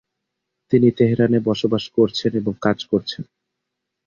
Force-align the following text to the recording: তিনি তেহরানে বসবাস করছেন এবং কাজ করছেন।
তিনি 0.71 0.87
তেহরানে 0.91 1.39
বসবাস 1.39 1.83
করছেন 1.89 2.31
এবং 2.35 2.53
কাজ 2.61 2.77
করছেন। 2.85 3.23